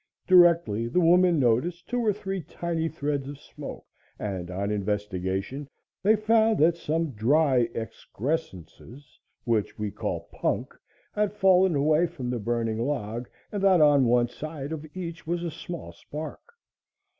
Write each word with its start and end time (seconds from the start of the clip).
Directly 0.25 0.87
the 0.87 0.99
woman 0.99 1.39
noticed 1.39 1.87
two 1.87 2.03
or 2.03 2.11
three 2.11 2.41
tiny 2.41 2.89
threads 2.89 3.27
of 3.29 3.37
smoke, 3.37 3.85
and 4.17 4.49
on 4.49 4.71
investigation 4.71 5.69
they 6.01 6.15
found 6.15 6.57
that 6.57 6.75
some 6.75 7.11
dry 7.11 7.69
excrescences, 7.75 9.19
which 9.43 9.77
we 9.77 9.91
call 9.91 10.21
"punk," 10.33 10.73
had 11.13 11.31
fallen 11.33 11.75
away 11.75 12.07
from 12.07 12.31
the 12.31 12.39
burning 12.39 12.79
log 12.79 13.29
and 13.51 13.61
that 13.61 13.79
on 13.79 14.05
one 14.05 14.27
side 14.27 14.71
of 14.71 14.87
each 14.97 15.27
was 15.27 15.43
a 15.43 15.51
small 15.51 15.91
spark. 15.91 16.53